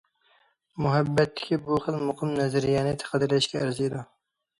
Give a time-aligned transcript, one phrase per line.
[0.85, 4.03] مۇھەببەتتىكى بۇ خىل مۇقىم نەزەرىيەنى قەدىرلەشكە ئەرزىيدۇ.